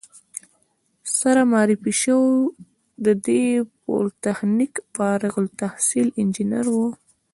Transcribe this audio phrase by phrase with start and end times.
[1.17, 2.31] سره معرفي شوو،
[3.03, 3.27] دی د
[3.83, 6.77] پولتخنیک فارغ التحصیل انجینر و.